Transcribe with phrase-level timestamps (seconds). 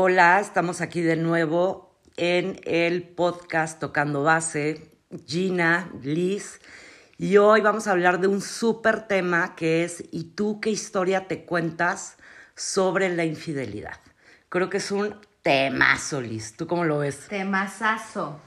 [0.00, 4.92] Hola, estamos aquí de nuevo en el podcast Tocando Base,
[5.26, 6.60] Gina, Liz,
[7.16, 11.26] y hoy vamos a hablar de un súper tema que es ¿y tú qué historia
[11.26, 12.16] te cuentas
[12.54, 13.98] sobre la infidelidad?
[14.48, 16.56] Creo que es un temazo, Liz.
[16.56, 17.26] ¿Tú cómo lo ves?
[17.26, 18.40] Temazazo.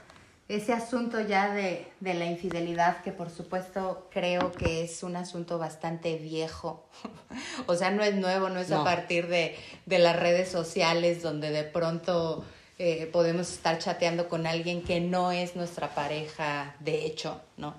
[0.54, 5.58] Ese asunto ya de, de la infidelidad, que por supuesto creo que es un asunto
[5.58, 6.84] bastante viejo.
[7.66, 8.82] o sea, no es nuevo, no es No.
[8.82, 9.56] a partir de,
[9.86, 12.44] de las redes sociales donde de pronto
[12.78, 17.74] eh, podemos estar chateando con alguien que no es nuestra pareja, de hecho, ¿no?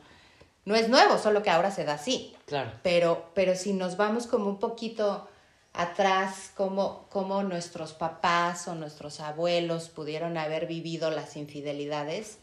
[0.65, 2.35] No es nuevo, solo que ahora se da así.
[2.47, 2.71] Claro.
[2.81, 5.27] Pero, pero si nos vamos como un poquito
[5.73, 12.39] atrás, como, como nuestros papás o nuestros abuelos pudieron haber vivido las infidelidades,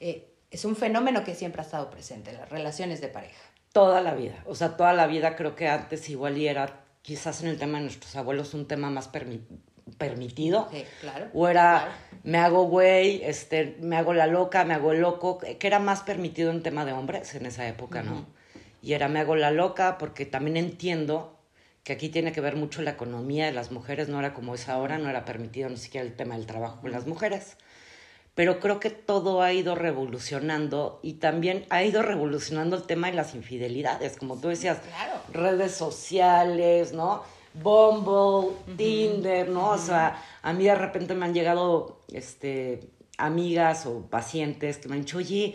[0.00, 3.42] eh, es un fenómeno que siempre ha estado presente, las relaciones de pareja.
[3.72, 4.42] Toda la vida.
[4.46, 7.78] O sea, toda la vida creo que antes igual y era quizás en el tema
[7.78, 9.44] de nuestros abuelos un tema más permi-
[9.98, 10.68] permitido.
[11.00, 11.28] Claro.
[11.34, 11.92] O era, claro.
[12.24, 16.02] me hago güey, este, me hago la loca, me hago el loco, que era más
[16.02, 18.26] permitido en tema de hombres en esa época, ¿no?
[18.82, 21.38] Y era, me hago la loca, porque también entiendo
[21.82, 24.68] que aquí tiene que ver mucho la economía de las mujeres, no era como es
[24.68, 27.56] ahora, no era permitido ni siquiera el tema del trabajo con las mujeres.
[28.36, 33.14] Pero creo que todo ha ido revolucionando y también ha ido revolucionando el tema de
[33.14, 35.14] las infidelidades, como tú decías, Claro.
[35.32, 37.22] redes sociales, ¿no?
[37.54, 39.70] Bumble, Tinder, ¿no?
[39.70, 42.80] O sea, a mí de repente me han llegado este,
[43.16, 45.54] amigas o pacientes que me han dicho, oye,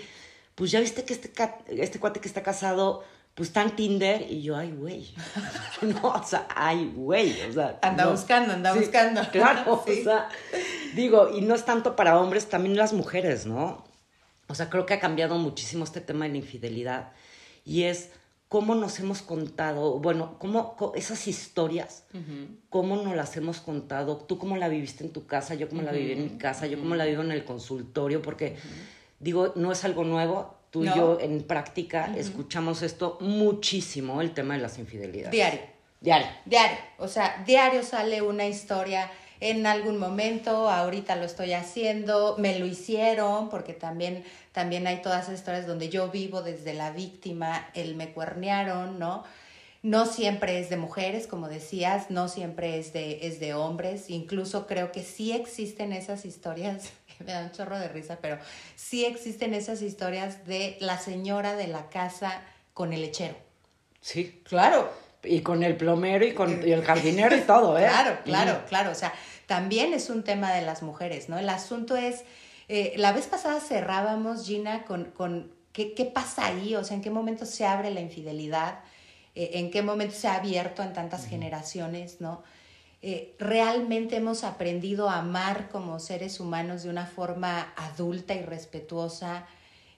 [0.56, 1.32] pues ya viste que este,
[1.70, 3.04] este cuate que está casado,
[3.36, 5.14] pues está en Tinder, y yo, ay, güey.
[5.82, 7.42] no, o sea, ay, güey.
[7.50, 8.12] O sea, Anda no.
[8.12, 9.22] buscando, anda Sí, buscando.
[9.32, 10.02] Claro, Sí.
[10.02, 10.30] o sea,
[10.96, 13.84] digo, y no es tanto para hombres, también las mujeres, ¿no?
[14.48, 17.12] O sea, creo que ha cambiado muchísimo este tema de la infidelidad
[17.64, 18.10] y es
[18.50, 22.04] cómo nos hemos contado, bueno, cómo, esas historias,
[22.70, 25.94] cómo nos las hemos contado, tú cómo la viviste en tu casa, yo cómo la
[25.94, 28.58] viví en mi casa, yo cómo la vivo en el consultorio, porque
[29.22, 30.92] digo, no es algo nuevo, tú No.
[30.92, 35.32] y yo en práctica escuchamos esto muchísimo, el tema de las infidelidades.
[35.32, 35.60] Diario.
[36.00, 36.28] Diario.
[36.46, 39.12] Diario, o sea, diario sale una historia
[39.42, 45.24] en algún momento, ahorita lo estoy haciendo, me lo hicieron, porque también, también hay todas
[45.24, 49.24] esas historias donde yo vivo desde la víctima, el me cuernearon, ¿no?
[49.82, 54.68] No siempre es de mujeres, como decías, no siempre es de, es de hombres, incluso
[54.68, 56.92] creo que sí existen esas historias,
[57.26, 58.38] me da un chorro de risa, pero
[58.76, 62.42] sí existen esas historias de la señora de la casa
[62.74, 63.36] con el lechero.
[64.02, 64.42] Sí.
[64.46, 64.92] Claro,
[65.24, 67.86] Y con el plomero y con y el jardinero y todo, ¿eh?
[67.88, 68.92] Claro, claro, claro.
[68.92, 69.14] O sea,
[69.46, 71.38] también es un tema de las mujeres, ¿no?
[71.38, 72.24] El asunto es,
[72.68, 77.02] eh, la vez pasada cerrábamos, Gina, con, con ¿qué, qué pasa ahí, o sea, en
[77.04, 78.80] qué momento se abre la infidelidad,
[79.34, 82.44] Eh, en qué momento se ha abierto en tantas generaciones, ¿no?
[83.04, 89.48] Eh, realmente hemos aprendido a amar como seres humanos de una forma adulta y respetuosa.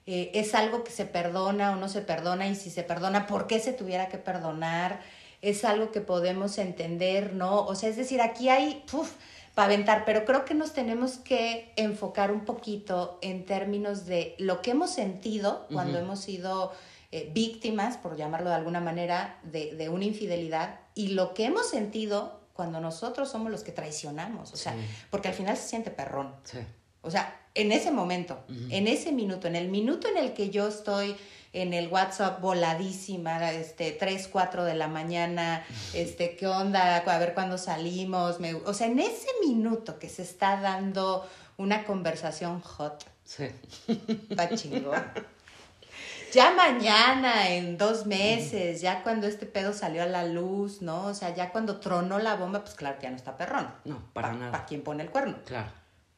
[0.06, 3.46] Eh, es algo que se perdona o no se perdona y si se perdona, ¿por
[3.46, 5.00] qué se tuviera que perdonar?
[5.42, 7.66] Es algo que podemos entender, ¿no?
[7.66, 8.82] O sea, es decir, aquí hay
[9.54, 14.62] para aventar, pero creo que nos tenemos que enfocar un poquito en términos de lo
[14.62, 16.72] que hemos sentido cuando hemos sido
[17.12, 21.68] eh, víctimas, por llamarlo de alguna manera, de, de una infidelidad y lo que hemos
[21.68, 24.52] sentido cuando nosotros somos los que traicionamos.
[24.52, 24.78] O sea, Sí.
[25.10, 26.34] porque al final se siente perrón.
[26.44, 26.58] Sí.
[27.02, 30.66] O sea, en ese momento, en ese minuto, en el minuto en el que yo
[30.68, 31.14] estoy
[31.52, 36.96] en el WhatsApp voladísima, este, 3, 4 de la mañana, este, ¿qué onda?
[36.96, 38.40] A ver cuándo salimos.
[38.40, 41.28] Me- o sea, en ese minuto que se está dando
[41.58, 43.50] una conversación hot, Sí.
[44.30, 44.94] está chingón.
[46.34, 51.06] Ya mañana, en dos meses, ya cuando este pedo salió a la luz, ¿no?
[51.06, 53.68] O sea, ya cuando tronó la bomba, pues claro que ya no está perrón.
[53.84, 54.50] No, para nada.
[54.52, 55.36] ¿Para quién pone el cuerno?
[55.46, 55.70] Claro.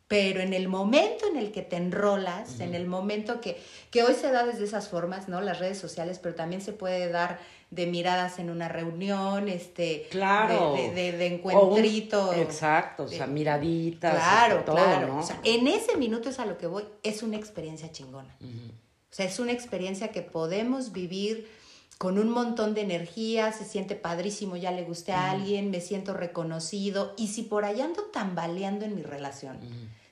[0.08, 3.60] Pero en el momento en el que te enrolas, en el momento que,
[3.90, 5.40] que hoy se da desde esas formas, ¿no?
[5.40, 7.40] Las redes sociales, pero también se puede dar
[7.72, 10.74] de miradas en una reunión, este, Claro.
[10.74, 11.34] de, de, de- de O un-
[11.78, 12.32] encuentrito.
[12.34, 14.14] exacto, o sea, miraditas.
[14.14, 15.08] Claro, todo, claro.
[15.08, 15.18] ¿no?
[15.18, 18.36] O sea, en ese minuto es a lo que voy, es una experiencia chingona.
[18.40, 18.85] O
[19.16, 21.48] sea, es una experiencia que podemos vivir
[21.96, 26.12] con un montón de energía, se siente padrísimo, ya le gusté a alguien, me siento
[26.12, 27.14] reconocido.
[27.16, 29.58] Y si por ahí ando tambaleando en mi relación,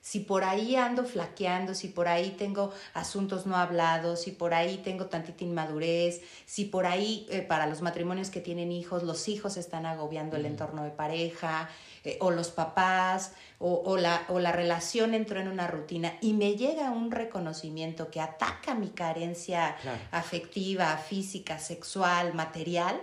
[0.04, 4.76] si por ahí ando flaqueando, si por ahí tengo asuntos no hablados, si por ahí
[4.84, 9.56] tengo tantita inmadurez, si por ahí eh, para los matrimonios que tienen hijos, los hijos
[9.56, 11.70] están agobiando el entorno de pareja,
[12.04, 16.34] eh, o los papás, o, o la, o la relación entró en una rutina y
[16.34, 19.98] me llega un reconocimiento que ataca mi carencia Claro.
[20.10, 23.00] afectiva, física, sexual, material,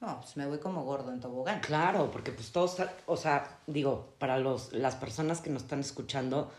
[0.00, 1.60] No, pues me voy como gordo en tobogán.
[1.60, 6.50] Claro, porque pues todos, o sea, digo, para los, las personas que nos están escuchando,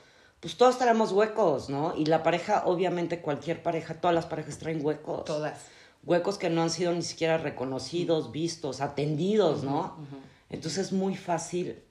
[0.41, 1.95] pues todos tenemos huecos, ¿no?
[1.95, 5.23] Y la pareja, obviamente cualquier pareja, todas las parejas traen huecos.
[5.23, 5.65] Todas.
[6.03, 9.97] Huecos que no han sido ni siquiera reconocidos, vistos, atendidos, ¿no?
[10.49, 11.81] Entonces es muy fácil.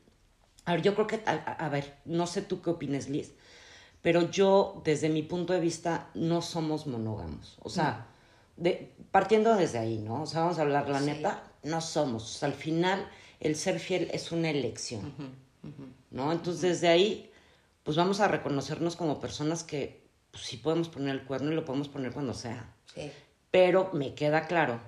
[0.65, 3.33] A ver, yo creo que, a, ver, no sé tú qué opines, Liz,
[4.03, 7.59] pero yo, desde mi punto de vista, no somos monógamos.
[7.63, 8.07] O sea,
[8.59, 10.23] de, partiendo desde ahí, ¿no?
[10.23, 12.25] O sea, vamos a hablar la neta, no somos.
[12.25, 13.09] O sea, al final,
[13.41, 15.15] el ser fiel es una elección,
[16.11, 16.33] ¿no?
[16.33, 17.31] Entonces, desde ahí,
[17.85, 21.65] pues vamos a reconocernos como personas que pues, sí podemos poner el cuerno y lo
[21.65, 22.75] podemos poner cuando sea.
[22.95, 23.11] Sí.
[23.51, 24.81] Pero me queda claro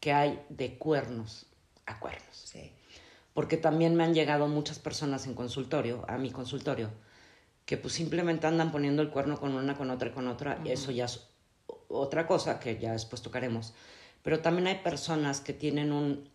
[0.00, 1.46] que hay de cuernos
[1.86, 2.26] a cuernos.
[2.32, 2.72] Sí.
[3.32, 6.90] Porque también me han llegado muchas personas en consultorio, a mi consultorio,
[7.64, 10.90] que pues simplemente andan poniendo el cuerno con una, con otra con otra, y eso
[10.90, 11.31] ya es
[11.92, 13.74] otra cosa que ya después tocaremos.
[14.22, 16.28] Pero también hay personas que tienen un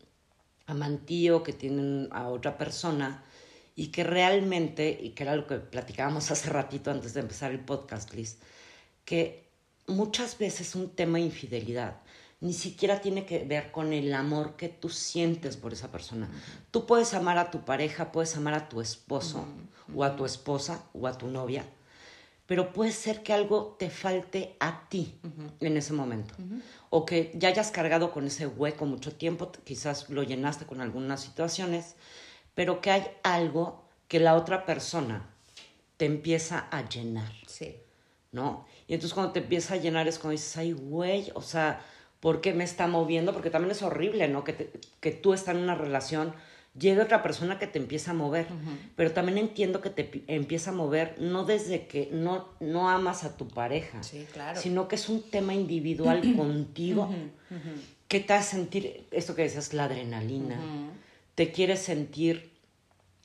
[0.66, 3.24] amantío, que tienen a otra persona
[3.76, 7.60] y que realmente, y que era lo que platicábamos hace ratito antes de empezar el
[7.60, 8.38] podcast, Liz,
[9.06, 9.48] que
[9.88, 12.02] muchas veces un tema de infidelidad
[12.40, 16.30] ni siquiera tiene que ver con el amor que tú sientes por esa persona.
[16.70, 19.46] Tú puedes amar a tu pareja, puedes amar a tu esposo
[19.96, 21.66] o a tu esposa o a tu novia,
[22.48, 25.20] pero puede ser que algo te falte a ti
[25.60, 26.34] en ese momento.
[26.90, 31.22] O que ya hayas cargado con ese hueco mucho tiempo, quizás lo llenaste con algunas
[31.22, 31.96] situaciones,
[32.56, 35.30] pero que hay algo que la otra persona
[35.98, 37.32] te empieza a llenar.
[37.46, 37.76] Sí.
[38.32, 38.66] ¿No?
[38.88, 41.82] Y entonces cuando te empieza a llenar es cuando dices, ay, güey, o sea,
[42.22, 43.34] ¿por qué me está moviendo?
[43.34, 44.46] Porque también es horrible, ¿no?
[44.46, 44.72] Que,
[45.02, 46.34] que tú estás en una relación
[46.80, 48.48] llega otra persona que te empieza a mover.
[48.96, 53.38] Pero también entiendo que te empieza a mover no desde que no, no amas a
[53.38, 54.02] tu pareja,
[54.56, 57.10] sino que es un tema individual contigo
[58.08, 60.60] que te hace sentir esto que decías, la adrenalina.
[61.36, 62.52] Te quieres sentir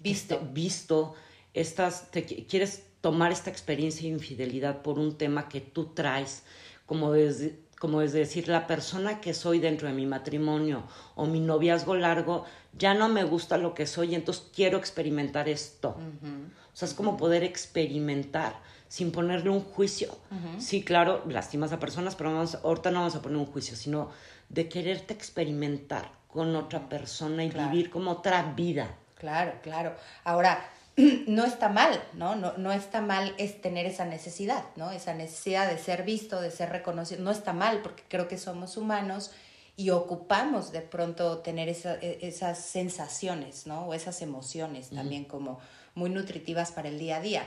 [0.00, 0.34] visto.
[0.34, 1.14] Este, visto
[1.55, 6.43] estás, te quieres tomar esta experiencia de infidelidad por un tema que tú traes,
[6.87, 10.84] como desde, como es decir, la persona que soy dentro de mi matrimonio
[11.17, 12.44] o mi noviazgo largo,
[12.79, 15.88] ya no me gusta lo que soy, entonces quiero experimentar esto.
[15.88, 18.55] O sea, es como poder experimentar
[18.87, 20.17] sin ponerle un juicio.
[20.58, 24.11] Sí, claro, lastimas a personas, pero vamos, ahorita no vamos a poner un juicio, sino
[24.49, 28.94] de quererte experimentar con otra persona y vivir como otra vida.
[29.17, 29.96] Claro, claro.
[30.23, 30.64] Ahora,
[31.27, 32.37] no está mal, ¿no?
[32.37, 32.56] ¿no?
[32.59, 34.91] No está mal es tener esa necesidad, ¿no?
[34.91, 37.23] Esa necesidad de ser visto, de ser reconocido.
[37.23, 39.31] No está mal porque creo que somos humanos
[39.77, 43.87] y ocupamos de pronto tener e, esas sensaciones, ¿no?
[43.87, 45.61] O esas emociones también como
[45.94, 47.44] muy nutritivas para el día a día.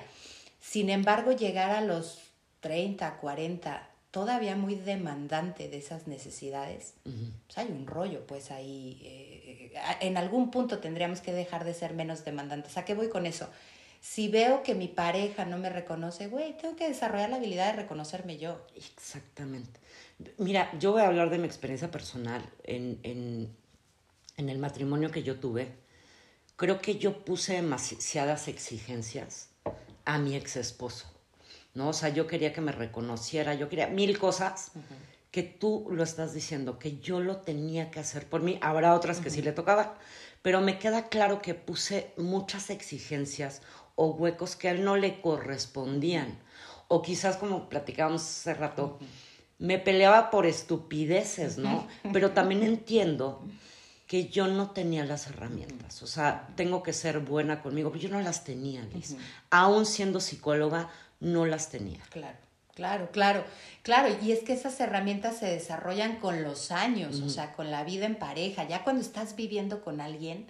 [0.60, 2.20] Sin embargo, llegar a los
[2.62, 9.00] 30, 40, todavía muy demandante de esas necesidades, pues hay un rollo, pues ahí...
[9.04, 9.35] Eh,
[10.00, 12.78] en algún punto tendríamos que dejar de ser menos demandantes.
[12.78, 13.50] ¿A qué voy con eso?
[14.02, 17.82] Si veo que mi pareja no me reconoce, güey, tengo que desarrollar la habilidad de
[17.82, 18.66] reconocerme yo.
[18.76, 19.80] Exactamente.
[20.38, 23.56] Mira, yo voy a hablar de mi experiencia personal en, en,
[24.38, 25.70] en el matrimonio que yo tuve.
[26.56, 29.50] Creo que yo puse demasiadas exigencias
[30.06, 31.12] a mi ex esposo,
[31.74, 31.90] ¿no?
[31.90, 34.72] O sea, yo quería que me reconociera, yo quería mil cosas
[35.36, 38.58] que tú lo estás diciendo, que yo lo tenía que hacer por mí.
[38.62, 39.98] Habrá otras que sí le tocaba,
[40.42, 43.62] pero me queda claro que puse muchas exigencias
[43.96, 46.40] o huecos que a él no le correspondían.
[46.88, 48.98] O quizás, como platicábamos hace rato,
[49.60, 51.86] me peleaba por estupideces, ¿no?
[52.14, 53.44] Pero también entiendo
[54.08, 56.02] que yo no tenía las herramientas.
[56.02, 59.18] O sea, tengo que ser buena conmigo, pero yo no las tenía, Liz.
[59.50, 60.90] Aún siendo psicóloga,
[61.20, 62.00] no las tenía.
[62.10, 62.38] Claro.
[62.76, 63.46] Claro, claro,
[63.84, 64.14] claro.
[64.22, 68.06] Y es que esas herramientas se desarrollan con los años, o sea, con la vida
[68.06, 68.68] en pareja.
[68.68, 70.46] Ya cuando estás viviendo con alguien,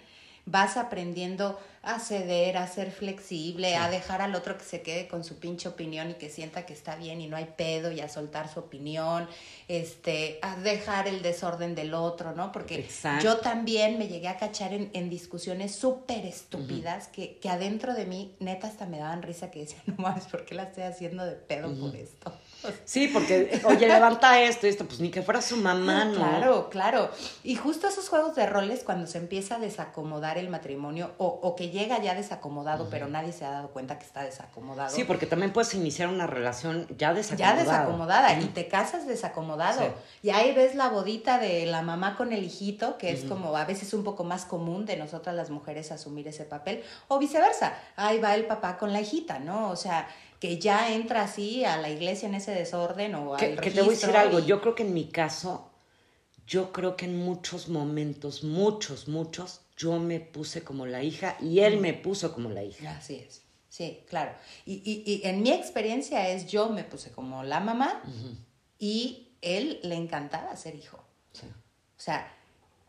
[0.46, 5.22] vas aprendiendo a ceder, a ser flexible, a dejar al otro que se quede con
[5.22, 8.08] su pinche opinión y que sienta que está bien y no hay pedo y a
[8.08, 9.28] soltar su opinión,
[9.68, 12.50] este, a dejar el desorden del otro, ¿no?
[12.50, 12.88] Porque
[13.22, 18.06] yo también me llegué a cachar en, en discusiones súper estúpidas que, que adentro de
[18.06, 21.24] mí, neta, hasta me daban risa que decían, no mames, ¿por qué la estoy haciendo
[21.24, 22.32] de pedo por esto?
[22.84, 26.14] Sí, porque, oye, levanta esto y esto, pues ni que fuera su mamá, ¿no?
[26.14, 27.10] Claro, claro.
[27.44, 31.54] Y justo esos juegos de roles, cuando se empieza a desacomodar el matrimonio, o, o
[31.54, 34.94] que llega ya desacomodado, pero nadie se ha dado cuenta que está desacomodado.
[34.94, 37.56] Sí, porque también puedes iniciar una relación ya desacomodada.
[37.56, 39.94] Ya desacomodada, y te casas desacomodado.
[40.22, 43.64] Y ahí ves la bodita de la mamá con el hijito, que es como a
[43.64, 47.74] veces un poco más común de nosotras las mujeres asumir ese papel, o viceversa.
[47.96, 49.70] Ahí va el papá con la hijita, ¿no?
[49.70, 50.08] O sea,
[50.40, 53.80] que ya entra así a la iglesia en ese desorden o al que, que te
[53.80, 55.70] voy a decir algo, yo creo que en mi caso
[56.46, 61.60] yo creo que en muchos momentos, muchos, muchos, yo me puse como la hija y
[61.60, 62.96] él me puso como la hija.
[62.96, 63.42] Así es.
[63.68, 64.32] Sí, claro.
[64.64, 68.00] Y, y, y en mi experiencia es yo me puse como la mamá
[68.78, 71.02] y él le encantaba ser hijo.
[71.32, 71.46] Sí.
[71.46, 72.32] O sea,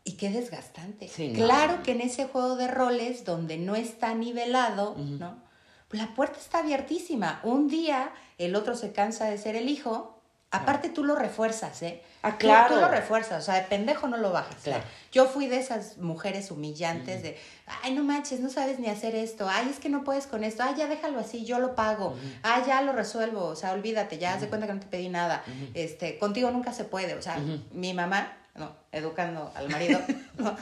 [0.04, 1.08] y qué desgastante.
[1.08, 1.34] Sí, no.
[1.34, 5.42] claro que en ese juego de roles donde no está nivelado, ¿no?
[5.88, 7.40] Pues la puerta está abiertísima.
[7.42, 10.14] Un día el otro se cansa de ser el hijo.
[10.50, 12.02] Aparte tú lo refuerzas, ¿eh?
[12.22, 12.74] Ah, claro.
[12.74, 14.56] Tú, lo refuerzas, o sea, de pendejo no lo bajas.
[14.62, 14.82] Claro.
[15.12, 17.36] Yo fui de esas mujeres humillantes de,
[17.82, 20.62] ay, no manches, no sabes ni hacer esto, ay, es que no puedes con esto,
[20.62, 24.34] ay, ya déjalo así, yo lo pago, ay, ya lo resuelvo, o sea, olvídate, ya
[24.34, 27.38] haz de cuenta que no te pedí nada, este, contigo nunca se puede, o sea,
[27.72, 30.00] mi mamá, no, educando al marido,
[30.38, 30.56] ¿no?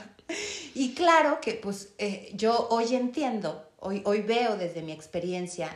[0.75, 5.71] Y claro que, pues, eh, yo hoy entiendo, hoy, hoy veo desde mi experiencia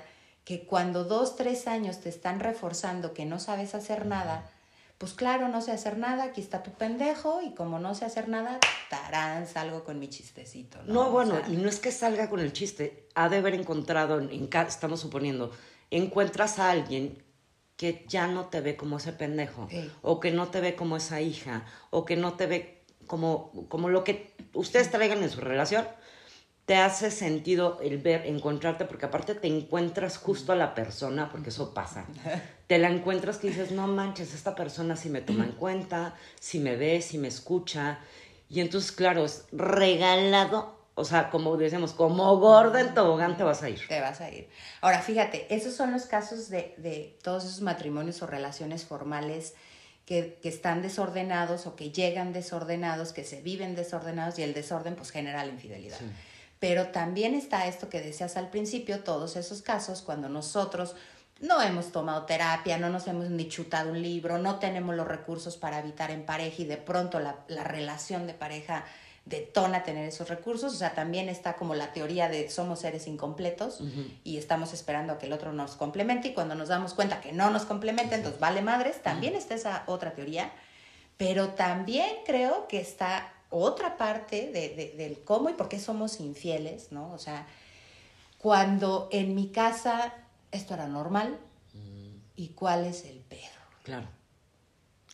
[0.45, 4.51] que cuando dos, tres años te están reforzando que no sabes hacer nada,
[4.99, 8.29] pues claro, no sé hacer nada, aquí está tu pendejo, y como no sé hacer
[8.29, 8.59] nada,
[8.91, 10.79] tarán, salgo con mi chistecito.
[10.83, 13.39] No, No, O bueno, sea, y no es que salga con el chiste, ha de
[13.39, 15.53] haber encontrado, en, estamos suponiendo,
[15.91, 17.23] encuentras a alguien
[17.77, 19.69] que ya no te ve como ese pendejo,
[20.03, 23.89] o que no te ve como esa hija, o que no te ve como, como
[23.89, 25.87] lo que ustedes traigan en su relación,
[26.71, 31.49] te hace sentido el ver, encontrarte, porque aparte te encuentras justo a la persona, porque
[31.49, 32.05] eso pasa.
[32.69, 36.61] Te la encuentras que dices, no manches, esta persona sí me toma en cuenta, si
[36.61, 37.99] me ve, si me escucha.
[38.49, 43.65] Y entonces, claro, es regalado, o sea, como decimos, como gorda en tobogán te vas
[43.65, 43.81] a ir.
[43.89, 44.49] te vas a ir.
[44.81, 49.55] Ahora, fíjate, esos son los casos de, de todos esos matrimonios o relaciones formales
[50.07, 54.95] que, que están desordenados o que llegan desordenados, que se viven desordenados y el desorden
[54.95, 55.99] pues genera la infidelidad.
[55.99, 56.05] Sí.
[56.61, 60.95] Pero también está esto que decías al principio, todos esos casos cuando nosotros
[61.41, 65.57] no hemos tomado terapia, no nos hemos ni chutado un libro, no tenemos los recursos
[65.57, 68.85] para habitar en pareja y de pronto la, la relación de pareja
[69.25, 70.75] detona tener esos recursos.
[70.75, 73.83] O sea, también está como la teoría de somos seres incompletos
[74.25, 77.33] y estamos esperando a que el otro nos complemente y cuando nos damos cuenta que
[77.33, 80.53] no nos complementa, entonces vale madres, también está esa otra teoría.
[81.17, 86.21] Pero también creo que está otra parte de, de- del cómo y por qué somos
[86.21, 87.13] infieles, ¿no?
[87.13, 87.47] O sea,
[88.39, 90.15] cuando en mi casa
[90.51, 91.39] esto era normal
[92.37, 93.41] y cuál es el pedo.
[93.83, 94.07] Claro.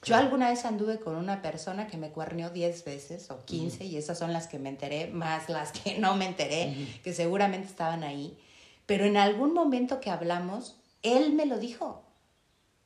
[0.05, 3.97] Yo alguna vez anduve con una persona que me cuernió 10 veces o 15 y
[3.97, 8.05] esas son las que me enteré, más las que no me enteré, que seguramente estaban
[8.05, 8.39] ahí.
[8.87, 12.05] Pero en algún momento que hablamos, él me lo dijo.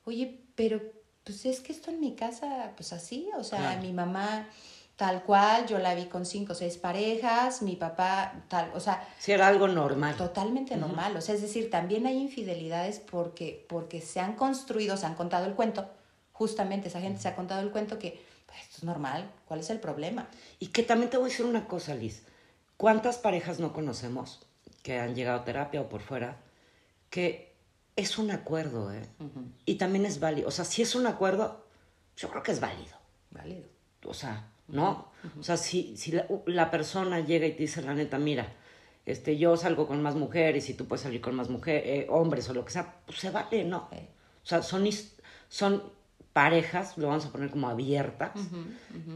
[0.05, 0.81] Oye, pero
[1.23, 3.81] pues es que esto en mi casa, pues así, o sea, Claro.
[3.83, 4.47] mi mamá
[5.01, 9.03] tal cual, yo la vi con cinco o seis parejas, mi papá tal, o sea,
[9.17, 10.15] Si era algo normal.
[10.15, 11.17] totalmente normal.
[11.17, 15.47] O sea, es decir, también hay infidelidades porque, porque se han construido, se han contado
[15.47, 15.89] el cuento.
[16.33, 19.27] Justamente esa gente se ha contado el cuento que pues, esto es normal.
[19.47, 20.27] ¿Cuál es el problema?
[20.59, 22.21] Y que también te voy a decir una cosa, Liz.
[22.77, 24.45] ¿Cuántas parejas no conocemos
[24.83, 26.37] que han llegado a terapia o por fuera
[27.09, 27.55] que
[27.95, 29.01] es un acuerdo, ¿eh?
[29.65, 30.47] Y también es válido.
[30.47, 31.65] O sea, si es un acuerdo,
[32.15, 32.95] yo creo que es válido.
[33.31, 33.67] Válido.
[34.05, 35.11] O sea, ¿no?
[35.39, 38.47] O sea, si, si la, la persona llega y te dice la neta, mira,
[39.05, 42.53] este, yo salgo con más mujeres y tú puedes salir con más mujeres, hombres o
[42.53, 43.89] lo que sea, pues se vale, ¿no?
[43.91, 44.87] O sea, son,
[45.49, 45.83] son
[46.33, 48.31] parejas, lo vamos a poner como abiertas,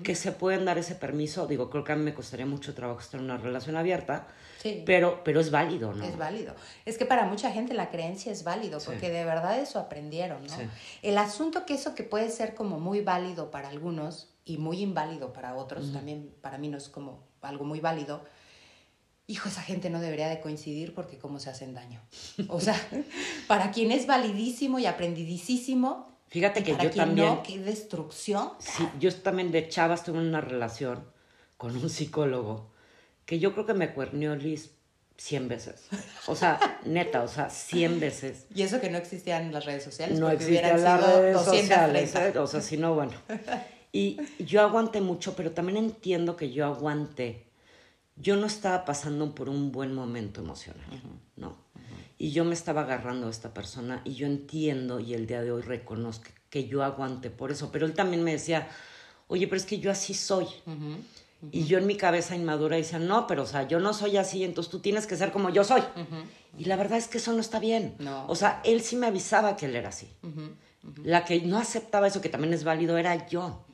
[0.03, 1.47] que se pueden dar ese permiso.
[1.47, 4.27] Digo, creo que a mí me costaría mucho trabajo estar en una relación abierta,
[4.61, 4.81] Sí.
[4.85, 6.03] pero, pero es válido, ¿no?
[6.03, 6.55] Es válido.
[6.85, 8.87] Es que para mucha gente la creencia es válido, Sí.
[8.87, 10.49] porque de verdad eso aprendieron, ¿no?
[10.57, 10.63] Sí.
[11.03, 15.33] El asunto que eso que puede ser como muy válido para algunos y muy inválido
[15.33, 18.23] para otros, también para mí no es como algo muy válido.
[19.27, 21.99] Hijo, esa gente no debería de coincidir porque cómo se hacen daño.
[22.47, 22.79] O sea,
[23.47, 27.27] para quien es validísimo y aprendidísimo, Fíjate que para yo quien también...
[27.27, 28.51] no, qué destrucción.
[28.59, 31.05] Sí, yo también de chava estuve en una relación
[31.57, 32.71] con un psicólogo
[33.25, 34.71] que yo creo que me cuernió Liz
[35.17, 35.87] 100 veces.
[36.27, 38.45] O sea, neta, o sea, 100 veces.
[38.53, 41.43] Y eso que no existían las redes sociales, No existían las redes 230.
[41.43, 42.39] sociales, ¿eh?
[42.39, 43.13] o sea, si no, bueno.
[43.95, 47.45] Y yo aguanté mucho, pero también entiendo que yo aguanté.
[48.17, 50.83] Yo no estaba pasando por un buen momento emocional,
[51.37, 51.55] ¿no?
[52.17, 55.53] Y yo me estaba agarrando a esta persona y yo entiendo y el día de
[55.53, 57.71] hoy reconozco que yo aguanté por eso.
[57.71, 58.67] Pero él también me decía,
[59.27, 60.47] oye, pero es que yo así soy.
[61.49, 64.43] Y yo en mi cabeza inmadura decía, no, pero o sea, yo no soy así,
[64.43, 65.83] entonces tú tienes que ser como yo soy.
[66.57, 67.95] Y la verdad es que eso no está bien.
[67.99, 68.27] No.
[68.27, 70.09] O sea, él sí me avisaba que él era así.
[71.01, 73.65] La que no aceptaba eso, que también es válido, era yo.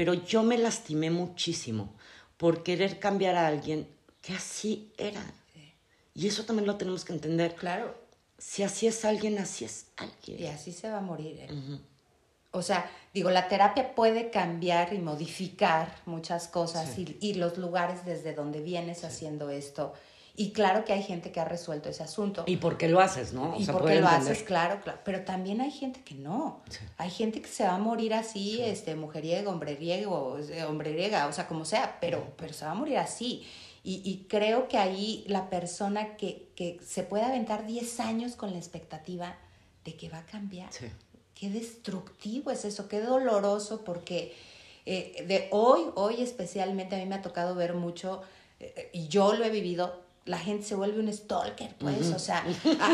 [0.00, 1.92] Pero yo me lastimé muchísimo
[2.38, 3.86] por querer cambiar a alguien
[4.22, 5.22] que así era.
[6.14, 7.54] Y eso también lo tenemos que entender.
[7.54, 7.94] Claro.
[8.38, 10.54] Si así es alguien, así es Y alguien.
[10.54, 11.36] así se va a morir.
[11.40, 11.50] ¿eh?
[12.50, 18.06] O sea, digo, la terapia puede cambiar y modificar muchas cosas y, y, los lugares
[18.06, 19.92] desde donde vienes haciendo esto.
[20.36, 22.44] Y claro que hay gente que ha resuelto ese asunto.
[22.46, 23.54] ¿Y por qué lo haces, no?
[23.54, 24.98] O y por qué lo haces, claro, claro.
[25.04, 26.62] Pero también hay gente que no.
[26.96, 31.64] Hay gente que se va a morir así, este, mujeriego, hombreriego, hombreriega, o sea, como
[31.64, 33.46] sea, pero, pero se va a morir así.
[33.82, 38.52] Y, y creo que ahí la persona que, que se puede aventar 10 años con
[38.52, 39.36] la expectativa
[39.84, 40.72] de que va a cambiar.
[40.72, 40.86] Sí
[41.40, 44.34] qué destructivo es eso, qué doloroso, porque
[44.84, 48.20] eh, de hoy, hoy especialmente a mí me ha tocado ver mucho,
[48.60, 52.44] eh, y yo lo he vivido, la gente se vuelve un stalker, pues, o sea,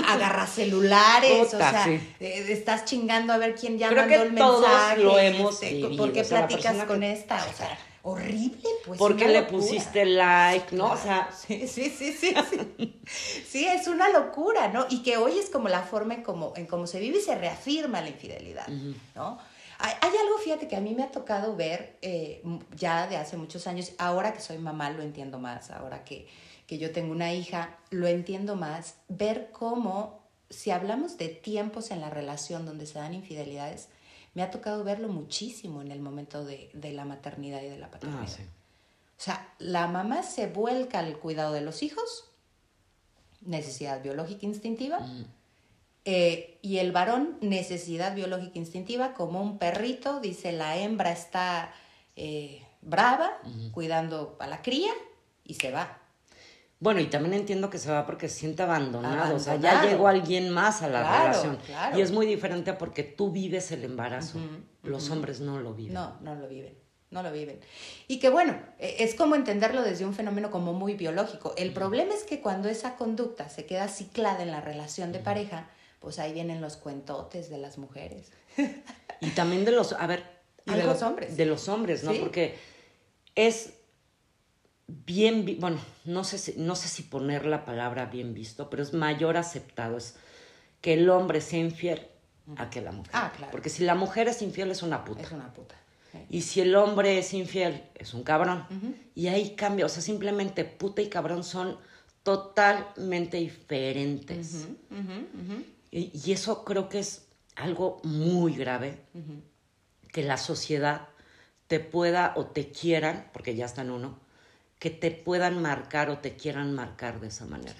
[0.09, 5.03] agarra celulares, o sea, eh, estás chingando a ver quién ya mandó el mensaje.
[5.03, 7.37] lo hemos este, ¿Por qué platicas con esta?
[7.37, 8.99] O sea, horrible, pues.
[8.99, 10.93] ¿Por qué le pusiste like, no?
[10.93, 11.29] O sea.
[11.37, 12.35] Sí, sí, sí, sí.
[13.47, 13.67] Sí.
[13.67, 14.87] es una locura, ¿no?
[14.89, 17.35] Y que hoy es como la forma en cómo, en cómo se vive y se
[17.35, 18.69] reafirma la infidelidad,
[19.15, 19.39] ¿no?
[19.79, 22.43] Hay, algo, fíjate, que a mí me ha tocado ver eh,
[22.75, 26.27] ya de hace muchos años, ahora que soy mamá lo entiendo más, ahora que,
[26.67, 30.21] que yo tengo una hija, lo entiendo más, ver cómo,
[30.51, 33.89] si hablamos de tiempos en la relación donde se dan infidelidades,
[34.35, 38.27] me ha tocado verlo muchísimo en el momento de, la maternidad y de la paternidad.
[38.29, 38.43] Ah,
[39.19, 42.25] o sea, la mamá se vuelca al cuidado de los hijos,
[43.41, 44.99] necesidad biológica instintiva,
[46.05, 51.73] eh, y el varón, necesidad biológica instintiva, como un perrito, dice la hembra está
[52.15, 53.33] eh, brava,
[53.73, 54.93] cuidando a la cría,
[55.45, 55.99] y se va.
[56.79, 60.09] Bueno, y también entiendo que se va porque se siente abandonado, o sea, ya llegó
[60.09, 61.59] alguien más a la relación.
[61.97, 64.39] Y es muy diferente porque tú vives el embarazo,
[64.83, 65.95] los hombres no lo viven.
[65.95, 66.77] No, no lo viven,
[67.11, 67.61] no lo viven.
[68.09, 71.55] Y que bueno, e, es como entenderlo desde un fenómeno como muy biológico.
[71.57, 75.71] El problema es que cuando esa conducta se queda ciclada en la relación de pareja,
[75.99, 78.33] pues ahí vienen los cuentotes de las mujeres.
[79.23, 80.25] y también de los, a ver,
[80.67, 81.37] de los hombres.
[81.39, 82.13] De los hombres, ¿no?
[82.15, 82.59] Porque
[83.35, 83.73] es
[84.87, 88.93] bien, bueno, no sé, si, no sé si poner la palabra bien visto, pero es
[88.93, 90.17] mayor aceptado, es
[90.81, 92.07] que el hombre sea infiel
[92.57, 93.11] a que la mujer.
[93.13, 93.51] Ah, claro.
[93.51, 95.23] Porque si la mujer es infiel es una puta.
[95.23, 95.75] Es una puta.
[96.31, 98.67] Y si el hombre es infiel, es un cabrón.
[99.15, 101.77] Y ahí cambia, o sea, simplemente puta y cabrón son
[102.23, 104.67] totalmente diferentes.
[105.91, 109.01] Y, y, eso creo que es algo muy grave,
[110.13, 111.09] que la sociedad
[111.67, 114.19] te pueda o te quieran, porque ya está en uno,
[114.79, 117.75] que te puedan marcar o te quieran marcar de esa manera.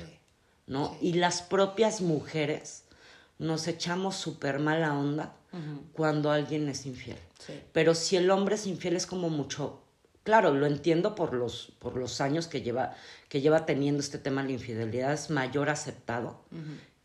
[0.67, 0.97] ¿No?
[1.01, 2.85] Y las propias mujeres
[3.39, 5.37] nos echamos súper mala onda
[5.93, 7.19] cuando alguien es infiel.
[7.73, 9.83] Pero si el hombre es infiel es como mucho,
[10.23, 12.95] claro, lo entiendo por los, por los años que lleva,
[13.29, 16.43] que lleva teniendo este tema de la infidelidad, es mayor aceptado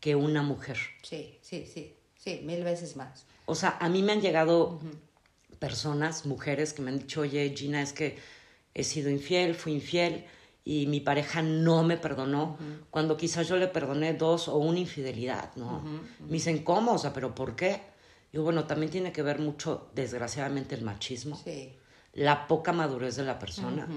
[0.00, 0.76] que una mujer.
[1.02, 3.24] Sí, sí, sí, sí, mil veces más.
[3.46, 4.80] O sea, a mí me han llegado
[5.58, 8.18] personas, mujeres, que me han dicho, oye, Gina, es que
[8.74, 10.24] he sido infiel, fui infiel
[10.64, 12.56] y mi pareja no me perdonó,
[12.90, 15.82] cuando quizás yo le perdoné dos o una infidelidad, ¿no?
[16.20, 16.92] Me dicen, ¿cómo?
[16.92, 17.82] O sea, ¿pero por qué?
[18.32, 21.40] Y bueno, también tiene que ver mucho, desgraciadamente, el machismo,
[22.14, 23.88] la poca madurez de la persona,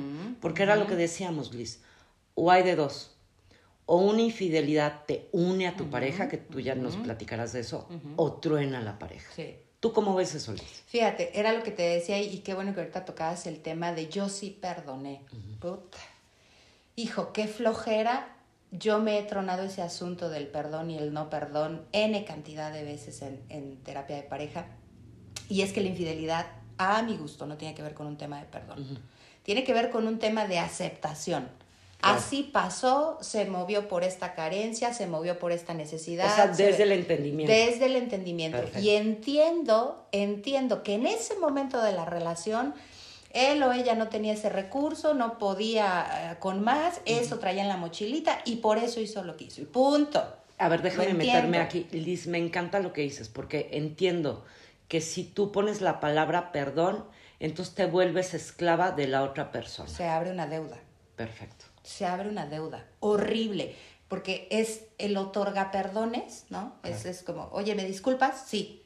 [0.42, 1.82] porque era lo que decíamos, Liz,
[2.34, 3.16] o hay de dos,
[3.86, 7.88] o una infidelidad te une a tu pareja, que tú ya nos platicarás de eso,
[8.16, 9.32] o truena la pareja.
[9.36, 9.56] Sí.
[9.86, 10.82] ¿Tú cómo ves eso, Liz?
[10.88, 14.10] Fíjate, era lo que te decía y qué bueno que ahorita tocabas el tema de
[14.10, 15.22] yo sí perdoné.
[15.60, 16.00] Puta.
[16.96, 18.36] Hijo, qué flojera.
[18.72, 22.84] Yo me he tronado ese asunto del perdón y el no perdón N cantidad de
[22.84, 24.66] veces en, terapia de pareja.
[25.50, 26.48] Y es que la infidelidad,
[26.80, 29.00] a mi gusto, no tiene que ver con un tema de perdón.
[29.44, 31.48] Tiene que ver con un tema de aceptación.
[32.02, 36.32] Así pasó, se movió por esta carencia, se movió por esta necesidad.
[36.32, 37.52] O sea, desde el entendimiento.
[37.52, 38.64] Desde el entendimiento.
[38.80, 42.76] Y entiendo, entiendo que en ese momento de la relación,
[43.32, 47.70] él o ella no tenía ese recurso, no podía eh, con más, eso traía en
[47.70, 49.62] la mochilita y por eso hizo lo que hizo.
[49.62, 50.24] Y punto.
[50.58, 51.88] A ver, déjame meterme aquí.
[51.92, 54.46] Liz, me encanta lo que dices, porque entiendo
[54.88, 57.04] que si tú pones la palabra perdón,
[57.40, 59.90] entonces te vuelves esclava de la otra persona.
[59.90, 60.78] Se abre una deuda.
[61.16, 63.76] Perfecto se abre una deuda horrible,
[64.08, 66.76] porque es el otorga perdones, ¿no?
[66.84, 68.44] Es, es como, oye, ¿me disculpas?
[68.48, 68.82] Sí.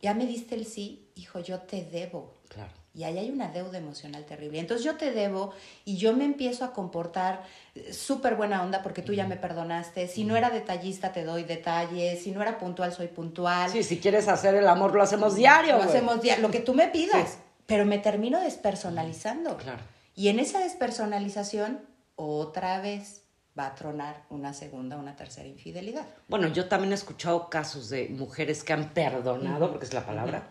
[0.00, 2.34] Ya me diste el sí, hijo, yo te debo.
[2.48, 2.72] Claro.
[2.94, 4.58] Y ahí hay una deuda emocional terrible.
[4.58, 5.54] Entonces yo te debo
[5.86, 7.42] y yo me empiezo a comportar
[7.74, 10.08] eh, súper buena onda porque tú ya me perdonaste.
[10.08, 12.22] Si no era detallista, te doy detalles.
[12.22, 13.70] Si no era puntual, soy puntual.
[13.70, 15.78] Sí, si quieres hacer el amor, lo hacemos diario.
[15.78, 17.38] Lo hacemos diario, lo que tú me pidas.
[17.64, 19.56] Pero me termino despersonalizando.
[19.56, 19.80] Claro.
[20.14, 21.80] Y en esa despersonalización
[22.26, 23.22] otra vez
[23.58, 26.06] va a tronar una segunda, una tercera infidelidad.
[26.28, 30.48] Bueno, yo también he escuchado casos de mujeres que han perdonado, porque es la palabra,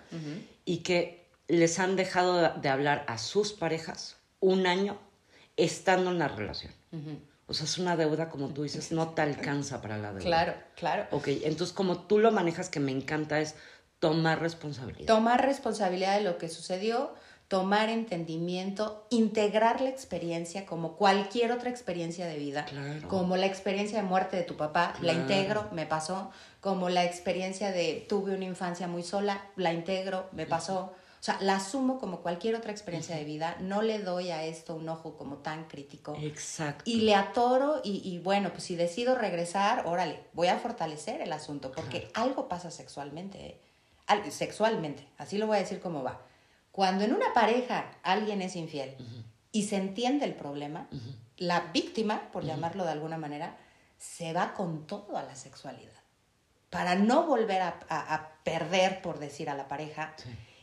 [0.66, 4.98] y que les han dejado de hablar a sus parejas un año
[5.58, 6.74] estando en la relación.
[7.48, 10.24] O sea, es una deuda, como tú dices, no te alcanza para la deuda.
[10.24, 11.08] Claro, claro.
[11.12, 13.56] Ok, entonces como tú lo manejas, que me encanta, es
[14.00, 15.06] tomar responsabilidad.
[15.06, 17.14] Tomar responsabilidad de lo que sucedió,
[17.52, 22.66] tomar entendimiento, integrar la experiencia como cualquier otra experiencia de vida,
[23.10, 27.74] como la experiencia de muerte de tu papá, la integro, me pasó, como la experiencia
[27.74, 30.94] de tuve una infancia muy sola, la integro, me pasó.
[31.20, 34.74] O sea, la asumo como cualquier otra experiencia de vida, no le doy a esto
[34.74, 36.16] un ojo como tan crítico.
[36.22, 36.86] Exacto.
[36.88, 41.74] Y le atoro y, bueno, pues si decido regresar, órale, voy a fortalecer el asunto,
[41.74, 43.46] porque algo pasa sexualmente,
[44.08, 44.32] ¿eh?
[44.32, 46.31] sexualmente, así lo voy a decir como va
[46.72, 48.96] cuando en una pareja alguien es infiel
[49.52, 50.88] y se entiende el problema,
[51.38, 53.58] la víctima, por llamarlo de alguna manera,
[53.98, 55.92] se va con todo a la sexualidad
[56.70, 60.16] para no volver a, perder, por decir, a la pareja.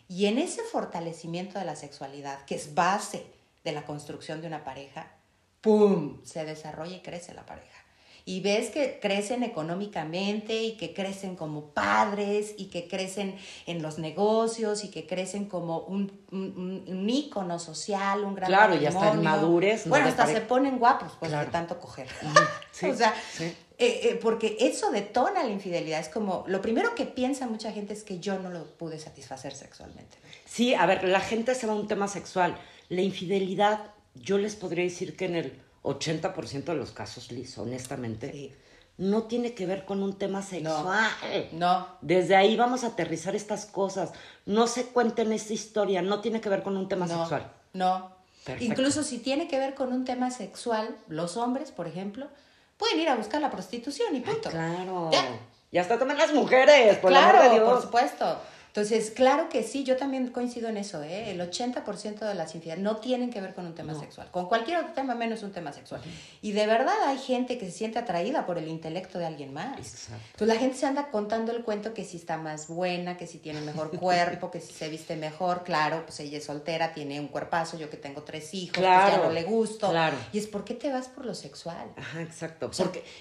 [0.09, 3.27] Y en ese fortalecimiento de la sexualidad, que es base
[3.63, 5.13] de la construcción de una pareja,
[5.61, 6.25] ¡pum!
[6.25, 7.88] Se desarrolla y crece la pareja
[8.29, 13.99] y ves que crecen económicamente y que crecen como padres y que crecen en los
[13.99, 19.89] negocios y que crecen como un, un, ícono social, un gran Claro, ya están madures.
[19.89, 22.07] Bueno, hasta se ponen guapos pues de tanto coger.
[22.83, 25.99] o sea, eh, eh, porque eso detona la infidelidad.
[25.99, 29.55] Es como, lo primero que piensa mucha gente es que yo no lo pude satisfacer
[29.55, 30.19] sexualmente.
[30.45, 32.59] Sí, a ver, la gente se va a un tema sexual.
[32.91, 38.55] La infidelidad, yo les podría decir que en el 80% de los casos, Liz, honestamente,
[38.99, 41.11] no tiene que ver con un tema sexual.
[41.53, 41.87] No.
[42.01, 44.13] Desde ahí vamos a aterrizar estas cosas.
[44.45, 47.51] No se cuenten esta historia, no tiene que ver con un tema sexual.
[47.73, 48.17] No.
[48.61, 52.29] Incluso si tiene que ver con un tema sexual, los hombres, por ejemplo,
[52.77, 54.51] pueden ir a buscar la prostitución y punto.
[54.51, 55.11] claro.
[55.13, 55.39] Ya.
[55.71, 57.69] Y hasta también las mujeres, por claro, amor de Dios.
[57.69, 58.39] por supuesto.
[58.69, 61.31] Entonces, claro que sí, yo también coincido en eso, ¿eh?
[61.31, 64.79] El 80% de las infidelidades no tienen que ver con un tema sexual, con cualquier
[64.79, 66.01] otro tema menos un tema sexual.
[66.43, 69.79] Y de verdad hay gente que se siente atraída por el intelecto de alguien más.
[69.79, 70.23] Exacto.
[70.33, 73.39] Entonces la gente se anda contando el cuento que si está más buena, que si
[73.39, 77.29] tiene mejor cuerpo, que si se viste mejor, claro, pues ella es soltera, tiene un
[77.29, 79.91] cuerpazo, yo que tengo tres hijos, pues ya no le gusto.
[79.91, 80.17] Claro.
[80.33, 81.91] Y es, ¿por qué te vas por lo sexual?
[81.97, 82.71] Ajá, exacto.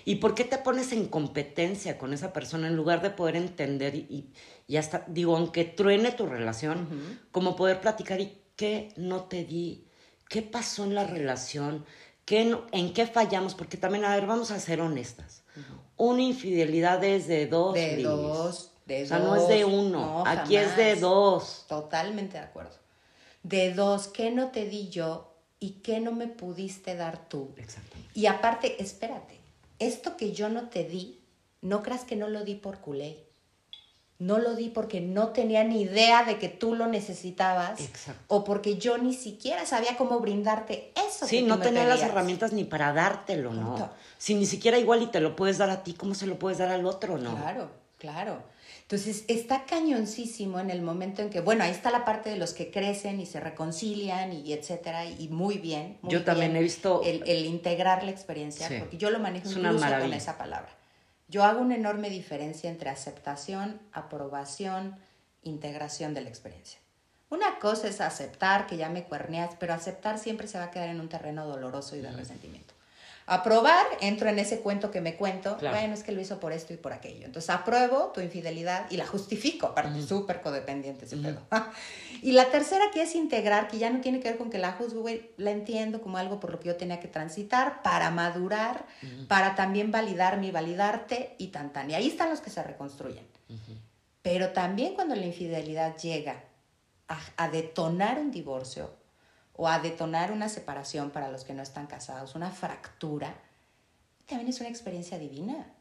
[0.06, 3.96] ¿Y por qué te pones en competencia con esa persona en lugar de poder entender
[3.96, 4.30] y y
[4.76, 6.90] hasta, digo, aunque truene tu relación,
[7.32, 9.86] como poder platicar y qué no te di,
[10.28, 11.86] qué pasó en la relación,
[12.28, 15.44] ¿Qué en qué fallamos, porque también, a ver, vamos a ser honestas.
[15.96, 17.74] Una infidelidad es de dos.
[17.74, 21.64] De dos, de o sea, no es de uno, aquí es de dos.
[21.70, 22.76] Totalmente de acuerdo.
[23.44, 27.54] De dos, ¿qué no te di yo y qué no me pudiste dar tú?
[27.56, 28.12] Exactamente.
[28.14, 29.40] Y aparte, espérate,
[29.80, 31.22] esto que yo no te di,
[31.62, 33.26] no creas que no lo di por culé.
[34.20, 37.80] No lo di porque no tenía ni idea de que tú lo necesitabas.
[37.80, 38.24] Exacto.
[38.28, 41.28] O porque yo ni siquiera sabía cómo brindarte eso.
[41.28, 43.90] Sí, no tenía las herramientas ni para dártelo, ¿no?
[44.18, 46.58] Si ni siquiera igual y te lo puedes dar a ti, ¿cómo se lo puedes
[46.58, 47.36] dar al otro, no?
[47.36, 48.44] Claro, claro.
[48.90, 52.54] Entonces está cañoncísimo en el momento en que, bueno, ahí está la parte de los
[52.54, 55.98] que crecen y se reconcilian y etcétera, y muy bien.
[56.04, 57.02] yo también he visto.
[57.04, 60.77] El, integrar la experiencia, porque yo lo manejo incluso con esa palabra.
[61.30, 64.96] Yo hago una enorme diferencia entre aceptación, aprobación,
[65.42, 66.80] integración de la experiencia.
[67.30, 70.88] Una cosa es aceptar que ya me cuerneas, pero aceptar siempre se va a quedar
[70.88, 72.74] en un terreno doloroso y de resentimiento.
[73.30, 76.74] Aprobar, entro en ese cuento que me cuento, bueno, es que lo hizo por esto
[76.74, 77.26] y por aquello.
[77.26, 81.42] Entonces apruebo tu infidelidad y la justifico, aparte súper codependiente ese pedo.
[82.22, 84.72] y la tercera que es integrar, que ya no tiene que ver con que la
[84.72, 88.86] juzgo, güey, la entiendo como algo por lo que yo tenía que transitar para madurar,
[89.28, 91.92] para también validar mi validarte y tan tan.
[91.92, 93.28] Y ahí están los que se reconstruyen.
[94.22, 96.46] Pero también cuando la infidelidad llega
[97.36, 98.97] a detonar un divorcio,
[99.58, 103.36] o a detonar una separación para los que no están casados, una fractura,
[104.28, 105.74] también es una experiencia divina.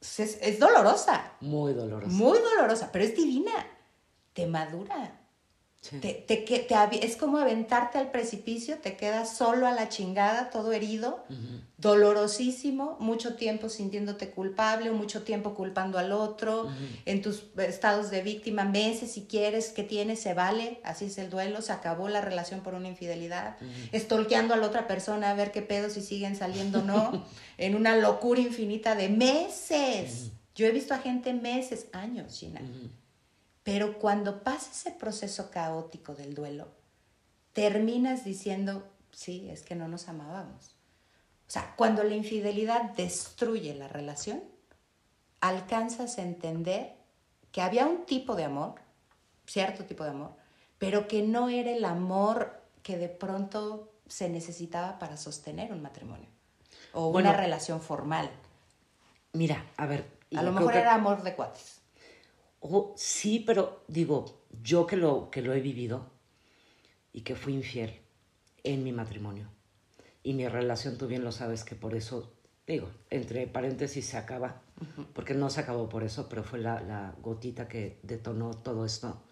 [0.00, 1.32] Es, dolorosa.
[1.40, 2.12] Muy dolorosa.
[2.12, 3.52] Muy dolorosa, pero es divina.
[4.32, 5.20] Te madura.
[6.00, 11.24] Te, te, es como aventarte al precipicio, te quedas solo a la chingada, todo herido,
[11.78, 16.68] dolorosísimo, mucho tiempo sintiéndote culpable, mucho tiempo culpando al otro,
[17.04, 21.30] en tus estados de víctima, meses si quieres, que tienes, se vale, así es el
[21.30, 23.56] duelo, se acabó la relación por una infidelidad,
[23.92, 27.24] estolqueando a la otra persona a ver qué pedo si siguen saliendo o no,
[27.58, 30.30] en una locura infinita de meses.
[30.54, 32.60] Yo he visto a gente meses, años, China.
[33.66, 36.68] Pero cuando pasa ese proceso caótico del duelo,
[37.52, 40.76] terminas diciendo, sí, es que no nos amábamos.
[41.48, 44.40] O sea, cuando la infidelidad destruye la relación,
[45.40, 46.94] alcanzas a entender
[47.50, 48.76] que había un tipo de amor,
[49.48, 50.36] cierto tipo de amor,
[50.78, 56.28] pero que no era el amor que de pronto se necesitaba para sostener un matrimonio
[56.92, 58.30] o una relación formal.
[59.32, 60.08] Mira, a ver.
[60.36, 61.75] A lo mejor era amor de cuates.
[62.68, 66.10] Oh, sí, pero digo, yo que lo, que lo he vivido
[67.12, 68.00] y que fui infiel
[68.64, 69.48] en mi matrimonio.
[70.22, 72.32] Y mi relación, tú bien lo sabes, que por eso,
[72.66, 74.62] digo, entre paréntesis se acaba,
[75.14, 79.22] porque no se acabó por eso, pero fue la, la gotita que detonó todo esto.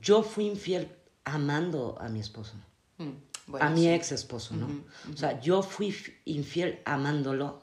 [0.00, 0.90] Yo fui infiel
[1.24, 2.54] amando a mi esposo.
[2.98, 4.68] Mm, a mi ex esposo, ¿no?
[5.12, 7.62] O sea, yo fui infiel amándolo,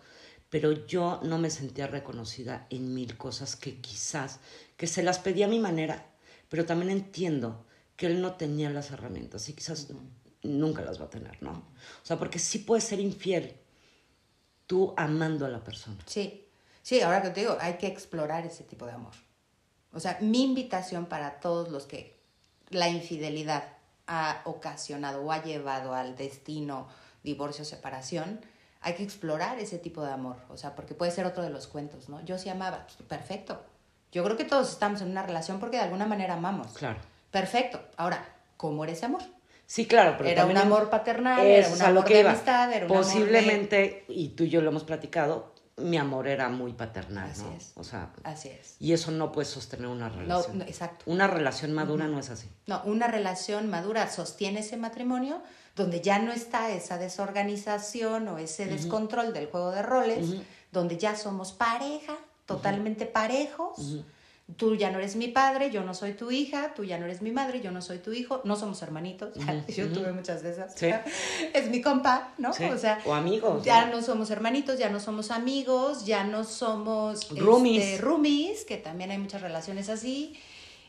[0.53, 4.39] pero yo no me sentía reconocida en mil cosas que quizás,
[4.77, 6.05] que se las pedí a mi manera,
[6.47, 9.87] pero también entiendo que él no tenía las herramientas y quizás
[10.43, 11.53] nunca las va a tener, ¿no?
[11.53, 13.55] O sea, porque sí puedes ser infiel
[14.67, 15.97] tú amando a la persona.
[16.05, 16.47] Sí,
[16.83, 19.15] sí, ahora que te digo, hay que explorar ese tipo de amor.
[19.91, 22.21] O sea, mi invitación para todos los que
[22.69, 23.63] la infidelidad
[24.05, 26.89] ha ocasionado o ha llevado al destino
[27.23, 28.39] divorcio, separación,
[28.83, 31.67] hay que explorar ese tipo de amor, o sea, porque puede ser otro de los
[31.67, 32.23] cuentos, ¿no?
[32.25, 33.61] Yo sí amaba, pues, perfecto.
[34.11, 36.67] Yo creo que todos estamos en una relación porque de alguna manera amamos.
[36.73, 36.99] Claro.
[37.31, 37.81] Perfecto.
[37.97, 38.23] Ahora,
[38.57, 39.23] ¿cómo era ese amor?
[39.65, 44.05] Sí, claro, pero era un amor paternal, era un amor de amistad, era un Posiblemente,
[44.09, 47.55] y tú y yo lo hemos platicado, mi amor era muy paternal, así ¿no?
[47.55, 47.71] Es.
[47.75, 48.75] O sea, así es.
[48.79, 50.59] Y eso no puede sostener una relación.
[50.59, 51.05] No, exacto.
[51.07, 52.47] Una relación madura no es así.
[52.67, 55.41] No, una relación madura sostiene ese matrimonio
[55.75, 60.35] donde ya no está esa desorganización o ese descontrol del juego de roles,
[60.71, 64.03] donde ya somos pareja, totalmente parejos.
[64.57, 67.21] Tú ya no eres mi padre, yo no soy tu hija, tú ya no eres
[67.21, 69.33] mi madre, yo no soy tu hijo, no somos hermanitos,
[69.75, 70.75] yo tuve muchas de esas,
[71.53, 72.51] es mi compa, ¿no?
[72.51, 73.63] O sea, o amigos.
[73.63, 74.01] Ya ¿no?
[74.01, 79.17] somos hermanitos, ya no somos amigos, ya no somos roomies, este, roomies que también hay
[79.17, 80.37] muchas relaciones así,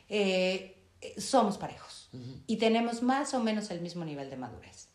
[0.08, 0.76] eh,
[1.16, 2.03] somos parejos
[2.46, 4.88] y tenemos más o menos el mismo nivel de madurez.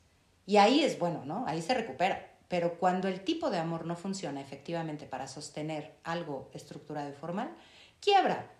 [0.46, 1.46] Y ahí es bueno, ¿no?
[1.48, 2.30] Ahí se recupera.
[2.48, 7.52] Pero cuando el tipo de amor no funciona efectivamente para sostener algo estructurado y formal,
[8.00, 8.52] quiebra,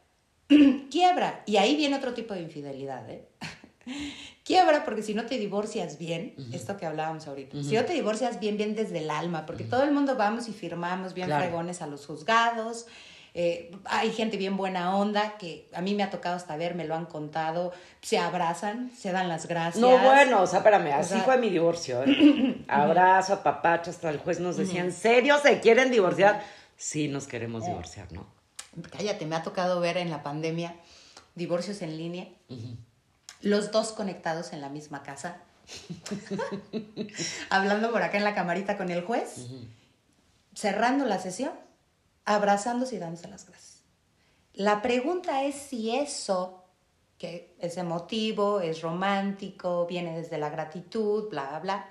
[0.92, 1.44] quiebra.
[1.48, 3.28] Y ahí viene otro tipo de infidelidad, ¿eh?
[4.44, 8.40] quiebra porque si no te divorcias bien, esto que hablábamos ahorita, si no te divorcias
[8.40, 11.88] bien, bien desde el alma, porque todo el mundo vamos y firmamos bien fregones a
[11.88, 12.88] los juzgados,
[13.34, 16.86] eh, hay gente bien buena onda que a mí me ha tocado hasta ver, me
[16.86, 19.82] lo han contado, se abrazan, se dan las gracias.
[19.82, 22.04] No, bueno, o sea, espérame, así fue mi divorcio.
[22.04, 22.64] ¿eh?
[22.68, 26.42] Abrazo, papacho, hasta el juez nos decía, ¿en serio se quieren divorciar?
[26.76, 28.40] Sí, nos queremos divorciar, ¿no?
[28.92, 30.76] cállate, me ha tocado ver en la pandemia
[31.36, 32.28] divorcios en línea,
[33.42, 35.38] los dos conectados en la misma casa,
[37.50, 39.48] hablando por acá en la camarita con el juez,
[40.54, 41.54] cerrando la sesión,
[42.30, 43.84] abrazándose y dándose las gracias.
[44.54, 46.64] La pregunta es si eso,
[47.18, 51.90] que es emotivo, es romántico, viene desde la gratitud, bla, bla, bla,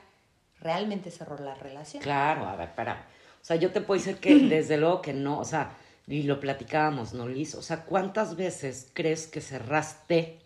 [0.61, 2.01] realmente cerró la relación.
[2.05, 3.09] Claro, a ver, para.
[3.43, 6.39] O sea, yo te puedo decir que desde luego que no, o sea, y lo
[6.39, 7.57] platicábamos, ¿no, Liz?
[7.57, 10.39] O sea, ¿cuántas veces crees que cerraste,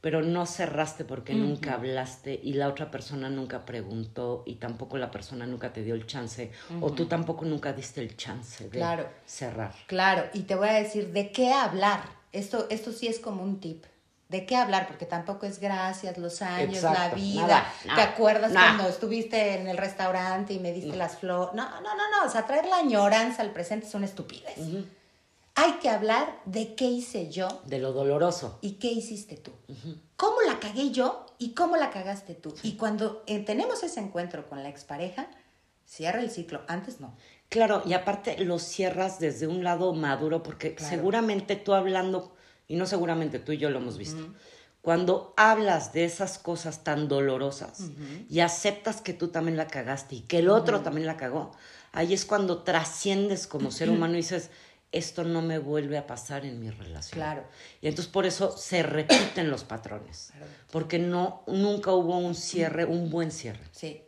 [0.00, 5.10] pero no cerraste porque nunca hablaste y la otra persona nunca preguntó y tampoco la
[5.10, 9.08] persona nunca te dio el chance o tú tampoco nunca diste el chance de claro.
[9.26, 9.74] cerrar?
[9.86, 12.00] Claro, y te voy a decir de qué hablar.
[12.32, 13.84] Esto, esto sí es como un tip.
[14.28, 14.86] ¿De qué hablar?
[14.86, 17.66] Porque tampoco es gracias, los años, la vida.
[17.82, 21.54] ¿Te acuerdas cuando estuviste en el restaurante y me diste las flores?
[21.54, 22.26] No, no, no, no.
[22.26, 24.58] O sea, traer la añoranza al presente es una estupidez.
[25.60, 27.48] Hay que hablar de qué hice yo.
[27.66, 28.60] De lo doloroso.
[28.62, 29.50] ¿Y qué hiciste tú?
[30.14, 32.54] ¿Cómo la cagué yo y cómo la cagaste tú?
[32.62, 35.28] Y cuando eh, tenemos ese encuentro con la expareja,
[35.84, 36.62] cierra el ciclo.
[36.68, 37.16] Antes no.
[37.48, 42.36] Claro, y aparte lo cierras desde un lado maduro, porque seguramente tú hablando
[42.68, 44.32] y no seguramente tú y yo lo hemos visto.
[44.80, 47.90] Cuando hablas de esas cosas tan dolorosas
[48.30, 51.50] y aceptas que tú también la cagaste y que el otro también la cagó,
[51.90, 54.50] ahí es cuando trasciendes como ser humano y dices,
[54.92, 57.18] esto no me vuelve a pasar en mi relación.
[57.18, 57.44] Claro.
[57.80, 60.32] Y entonces por eso se repiten los patrones,
[60.70, 63.64] porque no, nunca hubo un cierre, un buen cierre.
[63.72, 64.02] Sí,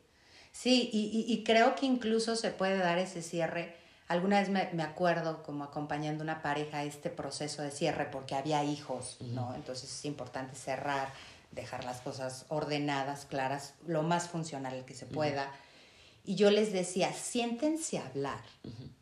[0.53, 5.45] sí, y, y creo que incluso se puede dar ese cierre Alguna vez me, acuerdo
[5.45, 9.55] como acompañando una pareja a este proceso de cierre porque había hijos, ¿no?
[9.55, 11.13] Entonces es importante cerrar,
[11.53, 15.53] dejar las cosas ordenadas, claras, lo más funcional que se pueda.
[16.25, 18.43] Y yo les decía, siéntense a hablar.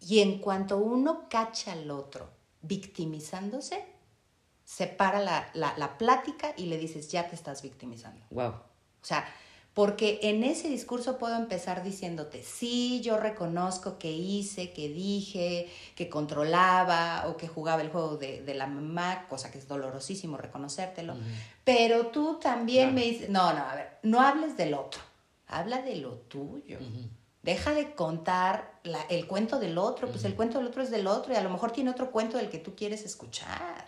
[0.01, 2.31] Y en cuanto uno cacha al otro
[2.63, 3.85] victimizándose,
[4.65, 8.25] se para la, la, la, plática y le dices, ya te estás victimizando.
[8.31, 8.51] Wow.
[8.51, 9.27] O sea,
[9.79, 16.09] Porque en ese discurso puedo empezar diciéndote, sí, yo reconozco que hice, que dije, que
[16.09, 21.15] controlaba o que jugaba el juego de, la mamá, cosa que es dolorosísimo reconocértelo,
[21.63, 25.01] pero tú también me dices, no, no, a ver, no hables del otro,
[25.49, 26.79] habla de lo tuyo.
[27.43, 31.33] Deja de contar el cuento del otro, pues el cuento del otro es del otro
[31.33, 33.87] y a lo mejor tiene otro cuento del que tú quieres escuchar.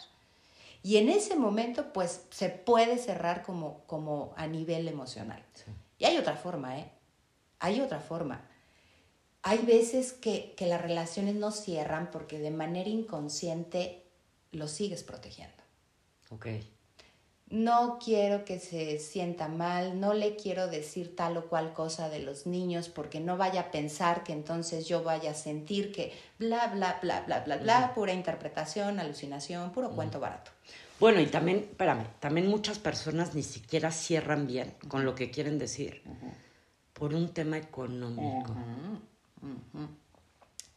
[0.82, 5.44] Y en ese momento, pues se puede cerrar como, como a nivel emocional.
[5.98, 6.90] Y hay otra forma, ¿eh?
[7.58, 8.48] Hay otra forma.
[9.42, 14.06] Hay veces que, que las relaciones no cierran porque de manera inconsciente
[14.52, 15.62] lo sigues protegiendo.
[16.30, 16.46] Ok
[17.50, 22.20] no quiero que se sienta mal, no le quiero decir tal o cual cosa de
[22.20, 26.68] los niños porque no vaya a pensar que entonces yo vaya a sentir que bla,
[26.68, 30.52] bla, bla, bla, bla, bla, pura interpretación, alucinación, puro cuento barato.
[31.00, 35.58] Bueno, y también, espérame, también muchas personas ni siquiera cierran bien con lo que quieren
[35.58, 36.02] decir
[36.92, 38.54] por un tema económico.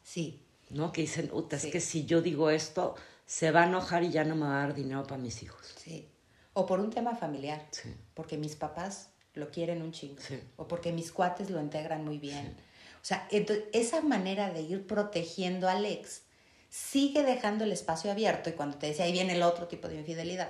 [0.01, 0.39] Sí.
[0.71, 0.91] ¿No?
[0.91, 2.95] Que dicen, es que si yo digo esto,
[3.27, 5.75] se va a enojar y ya no me va a dar dinero para mis hijos.
[5.77, 6.07] Sí.
[6.53, 7.65] O por un tema familiar,
[8.13, 10.21] porque mis papás lo quieren un chingo,
[10.57, 12.55] o porque mis cuates lo integran muy bien.
[13.01, 13.27] O sea,
[13.73, 16.21] esa manera de ir protegiendo al ex
[16.69, 19.97] sigue dejando el espacio abierto y cuando te decía, ahí viene el otro tipo de
[19.97, 20.49] infidelidad.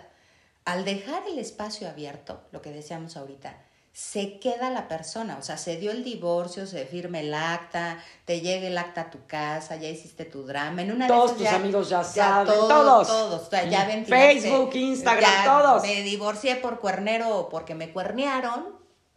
[0.66, 3.58] Al dejar el espacio abierto, lo que decíamos ahorita,
[3.94, 8.42] se queda la persona, o sea, se dio el divorcio, se firma el acta, te
[8.42, 10.82] llega el acta a tu casa, ya hiciste tu drama.
[10.82, 13.08] En una todos tus amigos ya, saben, todos.
[13.08, 15.84] Todos, ya Facebook, Instagram, todos.
[15.84, 18.66] Me divorcié por cuernero o porque me cuernearon,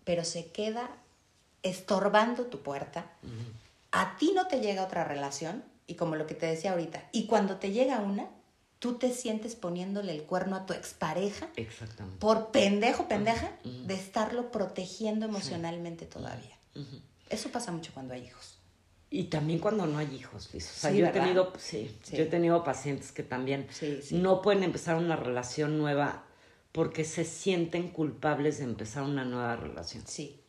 [0.05, 0.91] pero se queda
[1.63, 3.07] estorbando tu puerta.
[3.93, 7.27] A ti no te llega otra relación, y como lo que te decía ahorita, y
[7.27, 8.29] cuando te llega una,
[8.87, 12.21] tú te sientes poniéndole el cuerno a tu expareja Exactamente.
[12.21, 16.57] por pendejo, pendeja, de estarlo protegiendo emocionalmente todavía.
[17.29, 18.59] Eso pasa mucho cuando hay hijos.
[19.11, 20.71] Y también cuando no hay hijos, Liz.
[20.71, 23.67] O sea, yo he tenido, sí, yo he tenido pacientes que también
[24.13, 26.25] no pueden empezar una relación nueva
[26.71, 30.05] porque se sienten culpables de empezar una nueva relación.
[30.07, 30.45] Sí.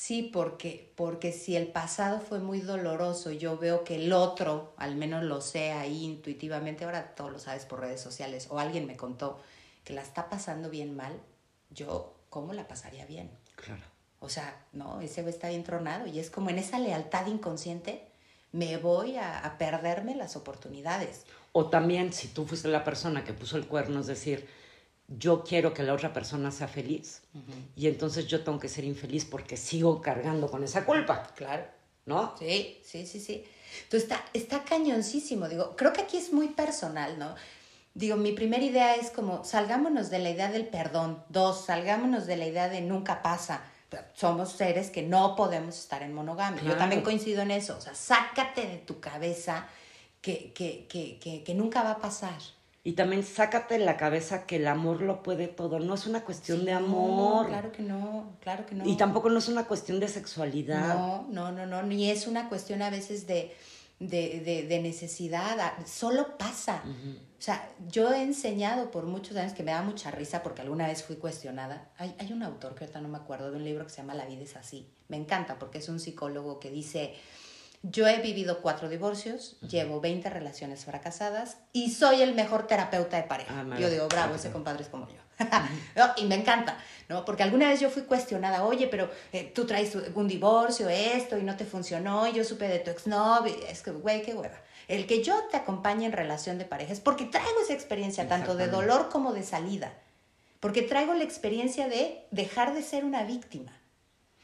[0.00, 4.94] Sí, porque, porque si el pasado fue muy doloroso, yo veo que el otro, al
[4.94, 8.96] menos lo sé ahí intuitivamente, ahora todo lo sabes por redes sociales, o alguien me
[8.96, 9.40] contó
[9.82, 11.20] que la está pasando bien mal,
[11.70, 13.28] yo, ¿cómo la pasaría bien?
[13.56, 13.82] Claro.
[14.20, 18.06] O sea, no, ese güey está bien tronado y es como en esa lealtad inconsciente
[18.52, 21.24] me voy a, a perderme las oportunidades.
[21.50, 24.48] O también, si tú fuiste la persona que puso el cuerno, es decir,
[25.08, 27.22] yo quiero que la otra persona sea feliz
[27.74, 31.26] y entonces yo tengo que ser infeliz porque sigo cargando con esa culpa.
[31.34, 31.64] Claro.
[32.04, 32.34] ¿No?
[32.38, 33.44] Sí, sí, sí, sí.
[33.84, 35.48] Entonces está, está cañoncísimo.
[35.48, 37.34] Digo, creo que aquí es muy personal, ¿no?
[37.94, 41.22] Digo, mi primera idea es como, salgámonos de la idea del perdón.
[41.28, 43.62] Dos, salgámonos de la idea de nunca pasa.
[44.14, 46.62] Somos seres que no podemos estar en monogamia.
[46.62, 47.76] Yo también coincido en eso.
[47.76, 49.66] O sea, sácate de tu cabeza
[50.20, 52.38] que, que, que, que nunca va a pasar.
[52.84, 55.78] Y también sácate de la cabeza que el amor lo puede todo.
[55.80, 57.46] No es una cuestión de amor.
[57.48, 58.86] claro que no, claro que no.
[58.86, 60.94] Y tampoco no es una cuestión de sexualidad.
[60.94, 61.82] No, no, no, no.
[61.82, 63.54] Ni es una cuestión a veces de,
[63.98, 65.58] de, de, necesidad.
[65.60, 66.82] Ah, solo pasa.
[66.86, 70.86] O sea, yo he enseñado por muchos años que me da mucha risa porque alguna
[70.86, 71.90] vez fui cuestionada.
[71.98, 74.14] Hay, hay un autor que ahorita no me acuerdo de un libro que se llama
[74.14, 74.88] La vida es así.
[75.08, 77.14] Me encanta porque es un psicólogo que dice
[77.82, 83.22] yo he vivido cuatro divorcios, llevo 20 relaciones fracasadas y soy el mejor terapeuta de
[83.22, 83.54] pareja.
[83.54, 85.16] Ah, yo digo, bravo, ese compadre es como yo.
[86.16, 86.76] y me encanta,
[87.08, 87.24] ¿no?
[87.24, 91.42] Porque alguna vez yo fui cuestionada, oye, pero eh, tú traes un divorcio, esto, y
[91.42, 94.60] no te funcionó, y yo supe de tu exnovio, es que, güey, qué hueva.
[94.88, 98.56] El que yo te acompañe en relación de pareja es porque traigo esa experiencia tanto
[98.56, 99.92] de dolor como de salida.
[100.60, 103.77] Porque traigo la experiencia de dejar de ser una víctima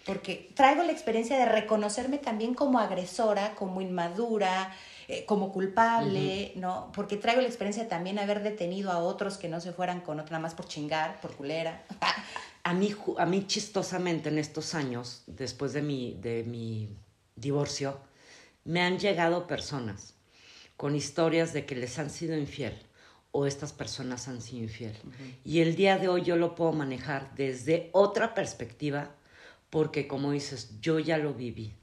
[0.04, 4.74] porque traigo la experiencia de reconocerme también como agresora, como inmadura,
[5.08, 6.90] eh, como culpable, ¿no?
[6.94, 10.20] Porque traigo la experiencia de también haber detenido a otros que no se fueran con
[10.20, 11.84] otra, nada más por chingar, por culera.
[12.64, 16.88] a mí, a mí chistosamente en estos años, después de mi, de mi
[17.36, 17.98] divorcio,
[18.64, 20.14] me han llegado personas
[20.76, 22.74] con historias de que les han sido infiel
[23.30, 24.96] o estas personas han sido infiel.
[25.44, 29.11] Y el día de hoy yo lo puedo manejar desde otra perspectiva
[29.75, 31.75] porque como dices, yo ya lo viví,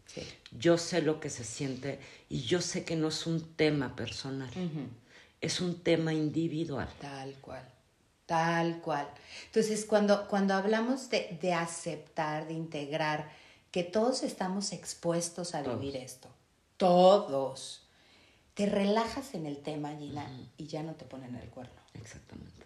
[0.58, 4.50] yo sé lo que se siente y yo sé que no es un tema personal,
[5.42, 6.88] es un tema individual.
[7.02, 7.68] Tal cual,
[8.26, 9.10] tal cual.
[9.48, 13.30] Entonces, cuando, cuando hablamos de, de aceptar, de integrar,
[13.72, 16.30] que todos estamos expuestos a vivir esto,
[16.78, 17.84] todos,
[18.54, 21.82] te relajas en el tema, Gina, y ya no te ponen el cuerno.
[21.96, 22.66] Exactamente.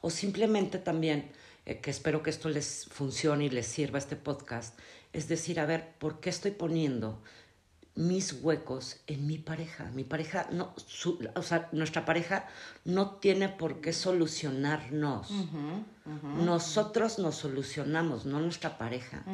[0.00, 1.30] O simplemente también
[1.66, 4.78] eh, que espero que esto les funcione y les sirva este podcast,
[5.12, 7.22] es decir, a ver, ¿por qué estoy poniendo
[7.94, 9.90] mis huecos en mi pareja?
[9.94, 10.74] Mi pareja, no,
[11.34, 12.46] o sea, nuestra pareja
[12.84, 15.30] no tiene por qué solucionarnos.
[16.22, 19.24] Nosotros nos solucionamos, no nuestra pareja.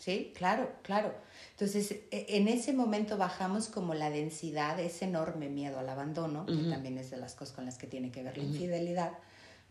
[0.00, 1.14] Sí, claro, claro.
[1.52, 6.70] Entonces, e, en ese momento bajamos como la densidad, ese enorme miedo al abandono, que
[6.70, 9.12] también es de las cosas con las que tiene que ver la infidelidad.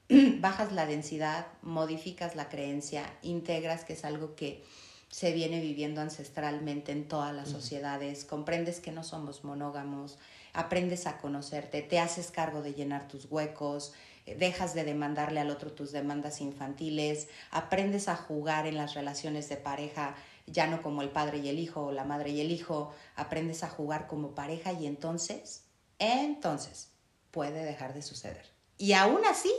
[0.40, 4.64] Bajas la densidad, modificas la creencia, integras, que es algo que
[5.10, 10.18] se viene viviendo ancestralmente en todas las sociedades, comprendes que no somos monógamos,
[10.54, 13.94] aprendes a conocerte, te haces cargo de llenar tus huecos,
[14.26, 19.58] dejas de demandarle al otro tus demandas infantiles, aprendes a jugar en las relaciones de
[19.58, 20.16] pareja,
[20.48, 23.64] ya no como el padre y el hijo o la madre y el hijo, aprendes
[23.64, 25.66] a jugar como pareja y entonces,
[26.00, 26.90] entonces
[27.30, 28.46] puede dejar de suceder.
[28.78, 29.52] Y aún así,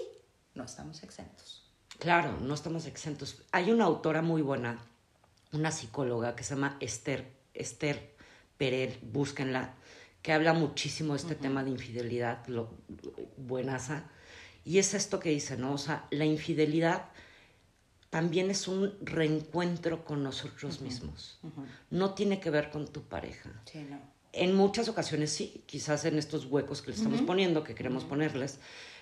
[0.55, 1.65] no estamos exentos.
[1.99, 3.43] Claro, no estamos exentos.
[3.53, 4.79] Hay una autora muy buena,
[5.53, 8.15] una psicóloga que se llama Esther, Esther
[8.57, 9.75] Perel, búsquenla,
[10.23, 12.71] que habla muchísimo de este tema de infidelidad, lo,
[13.37, 14.05] buenaza
[14.65, 15.73] y es esto que dice, ¿no?
[15.73, 17.07] O sea, la infidelidad
[18.11, 21.39] también es un reencuentro con nosotros mismos.
[21.91, 23.51] No tiene que ver con tu pareja.
[23.71, 23.99] Sí, no.
[24.33, 28.59] En muchas ocasiones sí, quizás en estos huecos que le estamos poniendo, que queremos ponerles,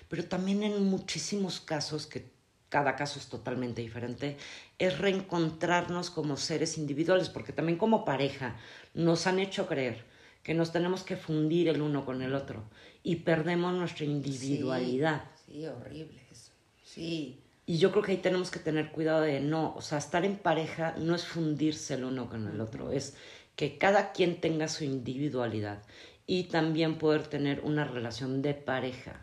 [0.08, 2.30] pero también en muchísimos casos, que
[2.68, 4.36] cada caso es totalmente diferente,
[4.78, 8.56] es reencontrarnos como seres individuales, porque también como pareja
[8.94, 10.04] nos han hecho creer
[10.42, 12.64] que nos tenemos que fundir el uno con el otro
[13.02, 15.24] y perdemos nuestra individualidad.
[15.46, 16.52] Sí, horrible eso.
[16.84, 17.40] Sí.
[17.66, 20.36] Y yo creo que ahí tenemos que tener cuidado de no, o sea, estar en
[20.36, 23.14] pareja no es fundirse el uno con el otro, es
[23.56, 25.82] que cada quien tenga su individualidad
[26.26, 29.20] y también poder tener una relación de pareja.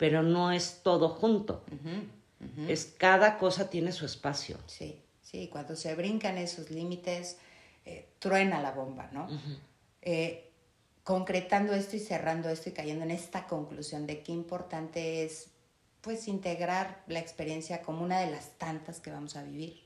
[0.00, 1.62] Pero no es todo junto.
[2.66, 4.56] Es cada cosa tiene su espacio.
[4.64, 7.36] Sí, sí, cuando se brincan esos límites,
[7.84, 9.28] eh, truena la bomba, ¿no?
[10.00, 10.50] Eh,
[11.04, 15.50] concretando esto y cerrando esto y cayendo en esta conclusión de qué importante es
[16.00, 19.82] pues integrar la experiencia como una de las tantas que vamos a vivir,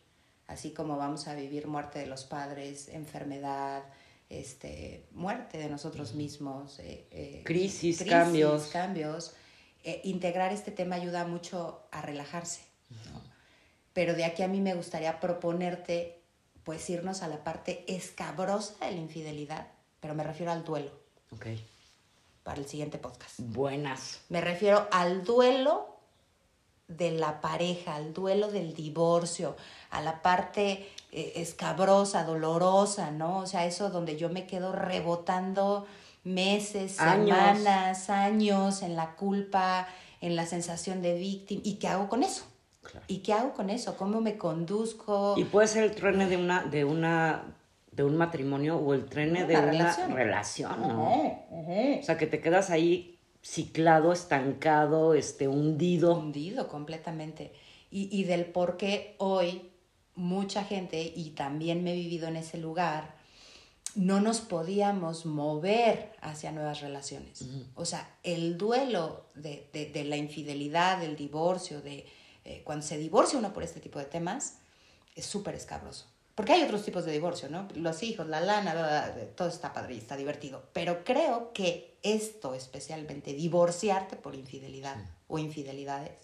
[0.47, 3.83] así como vamos a vivir muerte de los padres, enfermedad,
[4.29, 8.67] este, muerte de nosotros mismos, eh, eh, crisis, cambios.
[8.69, 9.35] cambios.
[9.85, 12.63] Eh, integrar este tema ayuda mucho a relajarse.
[13.93, 16.23] Pero de aquí a mí me gustaría proponerte,
[16.65, 19.69] pues irnos a la parte escabrosa de la infidelidad,
[20.01, 20.91] pero me refiero al duelo.
[21.33, 21.47] Ok.
[22.43, 23.35] Para el siguiente podcast.
[23.39, 24.21] Buenas.
[24.31, 25.95] Me refiero al duelo
[26.89, 29.55] de la pareja, al duelo del divorcio,
[29.91, 33.41] a la parte eh, escabrosa, dolorosa, ¿no?
[33.41, 35.87] O sea, eso donde yo me quedo rebotando
[36.25, 39.87] meses, semanas, años en la culpa,
[40.21, 41.61] en la sensación de víctima.
[41.65, 42.45] ¿Y qué hago con eso?
[43.09, 43.97] ¿Y qué hago con eso?
[43.97, 45.35] ¿Cómo me conduzco?
[45.37, 47.57] Y puede ser el truene de una, de una,
[47.93, 51.13] de un matrimonio o el truene de una relación, ¿no?
[51.13, 56.15] O sea, que te quedas ahí ciclado, estancado, este, hundido.
[56.15, 57.53] Hundido completamente.
[57.91, 59.71] Y, y del por qué hoy
[60.15, 63.14] mucha gente, y también me he vivido en ese lugar,
[63.95, 67.45] no nos podíamos mover hacia nuevas relaciones.
[67.75, 72.07] O sea, el duelo de, de, la infidelidad, del divorcio, de
[72.45, 74.59] eh, cuando se divorcia uno por este tipo de temas,
[75.15, 76.07] es súper escabroso.
[76.35, 77.69] Porque hay otros tipos de divorcio, ¿no?
[77.75, 80.65] Los hijos, la lana, todo está padre y está divertido.
[80.73, 84.97] Pero creo que esto, especialmente, divorciarte por infidelidad
[85.29, 86.19] o infidelidades,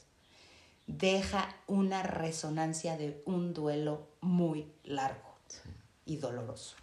[0.88, 5.30] deja una resonancia de un duelo muy largo
[6.04, 6.74] y doloroso.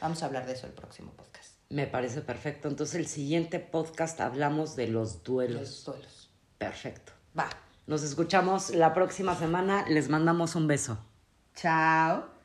[0.00, 1.54] Vamos a hablar de eso el próximo podcast.
[1.70, 2.68] Me parece perfecto.
[2.68, 5.60] Entonces, el siguiente podcast hablamos de los duelos.
[5.60, 6.30] Los duelos.
[6.58, 7.12] Perfecto.
[7.38, 7.48] Va.
[7.86, 9.84] Nos escuchamos la próxima semana.
[9.88, 10.98] Les mandamos un beso.
[11.54, 12.37] Chao.